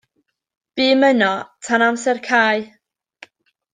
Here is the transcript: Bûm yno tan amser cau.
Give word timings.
Bûm 0.75 1.01
yno 1.11 1.33
tan 1.63 1.81
amser 1.87 2.17
cau. 2.27 2.59